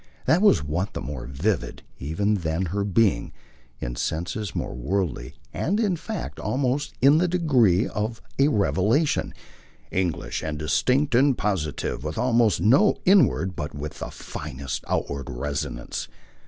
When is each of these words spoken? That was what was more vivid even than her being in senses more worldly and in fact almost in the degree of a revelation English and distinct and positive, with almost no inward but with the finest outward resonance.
That 0.25 0.41
was 0.41 0.63
what 0.63 0.97
was 0.97 1.05
more 1.05 1.27
vivid 1.27 1.83
even 1.99 2.33
than 2.37 2.65
her 2.73 2.83
being 2.83 3.31
in 3.79 3.95
senses 3.95 4.55
more 4.55 4.73
worldly 4.73 5.35
and 5.53 5.79
in 5.79 5.95
fact 5.95 6.39
almost 6.39 6.95
in 7.03 7.19
the 7.19 7.27
degree 7.27 7.87
of 7.87 8.19
a 8.39 8.47
revelation 8.47 9.31
English 9.91 10.41
and 10.41 10.57
distinct 10.57 11.13
and 11.13 11.37
positive, 11.37 12.03
with 12.03 12.17
almost 12.17 12.59
no 12.61 12.95
inward 13.05 13.55
but 13.55 13.75
with 13.75 13.99
the 13.99 14.09
finest 14.09 14.83
outward 14.87 15.29
resonance. 15.29 16.07